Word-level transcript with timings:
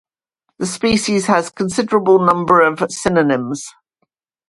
The 0.57 0.65
species 0.65 1.27
has 1.27 1.49
a 1.49 1.53
considerable 1.53 2.17
number 2.17 2.59
of 2.61 2.83
synonyms. 2.91 3.71